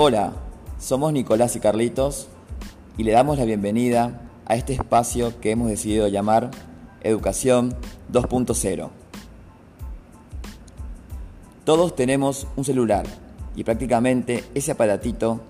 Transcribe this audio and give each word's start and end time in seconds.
Hola, 0.00 0.32
somos 0.78 1.12
Nicolás 1.12 1.56
y 1.56 1.58
Carlitos 1.58 2.28
y 2.96 3.02
le 3.02 3.10
damos 3.10 3.36
la 3.36 3.44
bienvenida 3.44 4.20
a 4.46 4.54
este 4.54 4.72
espacio 4.72 5.40
que 5.40 5.50
hemos 5.50 5.68
decidido 5.68 6.06
llamar 6.06 6.52
Educación 7.00 7.74
2.0. 8.12 8.90
Todos 11.64 11.96
tenemos 11.96 12.46
un 12.54 12.64
celular 12.64 13.06
y 13.56 13.64
prácticamente 13.64 14.44
ese 14.54 14.70
aparatito 14.70 15.40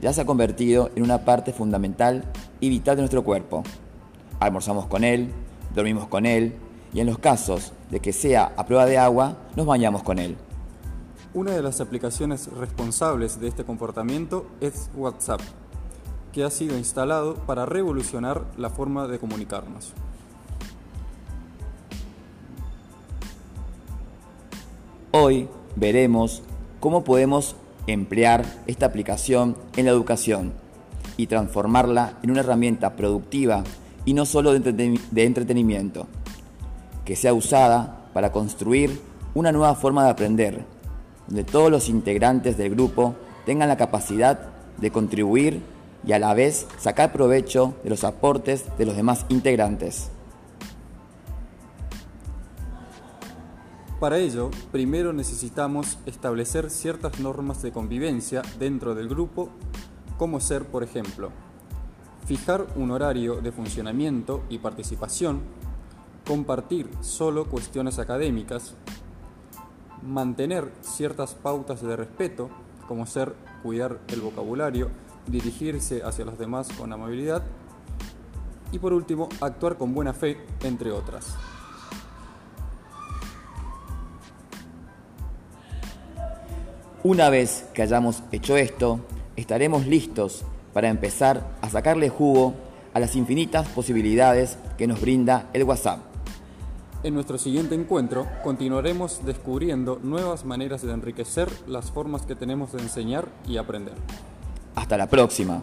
ya 0.00 0.12
se 0.12 0.20
ha 0.20 0.24
convertido 0.24 0.92
en 0.94 1.02
una 1.02 1.24
parte 1.24 1.52
fundamental 1.52 2.22
y 2.60 2.68
vital 2.68 2.94
de 2.94 3.02
nuestro 3.02 3.24
cuerpo. 3.24 3.64
Almorzamos 4.38 4.86
con 4.86 5.02
él, 5.02 5.32
dormimos 5.74 6.06
con 6.06 6.26
él 6.26 6.54
y 6.94 7.00
en 7.00 7.08
los 7.08 7.18
casos 7.18 7.72
de 7.90 7.98
que 7.98 8.12
sea 8.12 8.52
a 8.56 8.66
prueba 8.66 8.86
de 8.86 8.98
agua, 8.98 9.36
nos 9.56 9.66
bañamos 9.66 10.04
con 10.04 10.20
él. 10.20 10.36
Una 11.36 11.50
de 11.50 11.60
las 11.60 11.82
aplicaciones 11.82 12.50
responsables 12.50 13.38
de 13.38 13.48
este 13.48 13.62
comportamiento 13.62 14.46
es 14.62 14.88
WhatsApp, 14.94 15.42
que 16.32 16.44
ha 16.44 16.48
sido 16.48 16.78
instalado 16.78 17.34
para 17.34 17.66
revolucionar 17.66 18.46
la 18.56 18.70
forma 18.70 19.06
de 19.06 19.18
comunicarnos. 19.18 19.92
Hoy 25.10 25.50
veremos 25.74 26.42
cómo 26.80 27.04
podemos 27.04 27.54
emplear 27.86 28.46
esta 28.66 28.86
aplicación 28.86 29.58
en 29.76 29.84
la 29.84 29.90
educación 29.90 30.54
y 31.18 31.26
transformarla 31.26 32.14
en 32.22 32.30
una 32.30 32.40
herramienta 32.40 32.96
productiva 32.96 33.62
y 34.06 34.14
no 34.14 34.24
solo 34.24 34.58
de 34.58 35.22
entretenimiento, 35.22 36.06
que 37.04 37.14
sea 37.14 37.34
usada 37.34 38.08
para 38.14 38.32
construir 38.32 39.02
una 39.34 39.52
nueva 39.52 39.74
forma 39.74 40.02
de 40.02 40.10
aprender, 40.12 40.75
donde 41.26 41.44
todos 41.44 41.70
los 41.70 41.88
integrantes 41.88 42.56
del 42.56 42.70
grupo 42.70 43.14
tengan 43.44 43.68
la 43.68 43.76
capacidad 43.76 44.50
de 44.78 44.90
contribuir 44.90 45.62
y 46.06 46.12
a 46.12 46.18
la 46.18 46.34
vez 46.34 46.66
sacar 46.78 47.12
provecho 47.12 47.74
de 47.82 47.90
los 47.90 48.04
aportes 48.04 48.64
de 48.78 48.86
los 48.86 48.96
demás 48.96 49.26
integrantes. 49.28 50.10
Para 53.98 54.18
ello, 54.18 54.50
primero 54.72 55.14
necesitamos 55.14 55.98
establecer 56.04 56.70
ciertas 56.70 57.18
normas 57.18 57.62
de 57.62 57.72
convivencia 57.72 58.42
dentro 58.58 58.94
del 58.94 59.08
grupo, 59.08 59.48
como 60.18 60.38
ser, 60.38 60.66
por 60.66 60.82
ejemplo, 60.82 61.30
fijar 62.26 62.66
un 62.76 62.90
horario 62.90 63.40
de 63.40 63.52
funcionamiento 63.52 64.42
y 64.50 64.58
participación, 64.58 65.40
compartir 66.26 66.90
solo 67.00 67.46
cuestiones 67.46 67.98
académicas, 67.98 68.74
mantener 70.06 70.72
ciertas 70.82 71.34
pautas 71.34 71.82
de 71.82 71.96
respeto, 71.96 72.48
como 72.88 73.06
ser 73.06 73.34
cuidar 73.62 73.98
el 74.08 74.20
vocabulario, 74.20 74.90
dirigirse 75.26 76.02
hacia 76.02 76.24
los 76.24 76.38
demás 76.38 76.68
con 76.78 76.92
amabilidad 76.92 77.42
y 78.72 78.78
por 78.78 78.92
último 78.92 79.28
actuar 79.40 79.76
con 79.76 79.94
buena 79.94 80.12
fe, 80.12 80.38
entre 80.62 80.92
otras. 80.92 81.34
Una 87.02 87.30
vez 87.30 87.66
que 87.72 87.82
hayamos 87.82 88.22
hecho 88.32 88.56
esto, 88.56 89.00
estaremos 89.36 89.86
listos 89.86 90.44
para 90.72 90.88
empezar 90.88 91.56
a 91.62 91.70
sacarle 91.70 92.08
jugo 92.08 92.54
a 92.94 93.00
las 93.00 93.14
infinitas 93.14 93.68
posibilidades 93.68 94.58
que 94.76 94.86
nos 94.86 95.00
brinda 95.00 95.48
el 95.52 95.62
WhatsApp. 95.62 96.15
En 97.02 97.14
nuestro 97.14 97.38
siguiente 97.38 97.74
encuentro 97.74 98.26
continuaremos 98.42 99.24
descubriendo 99.24 100.00
nuevas 100.02 100.44
maneras 100.44 100.82
de 100.82 100.92
enriquecer 100.92 101.48
las 101.66 101.90
formas 101.90 102.22
que 102.22 102.34
tenemos 102.34 102.72
de 102.72 102.80
enseñar 102.80 103.28
y 103.46 103.58
aprender. 103.58 103.94
Hasta 104.74 104.96
la 104.96 105.06
próxima. 105.06 105.62